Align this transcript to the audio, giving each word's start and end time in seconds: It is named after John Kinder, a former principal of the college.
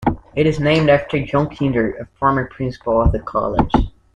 It 0.35 0.47
is 0.47 0.59
named 0.59 0.89
after 0.89 1.23
John 1.23 1.47
Kinder, 1.55 1.93
a 1.97 2.07
former 2.17 2.47
principal 2.47 2.99
of 3.03 3.11
the 3.11 3.19
college. 3.19 3.71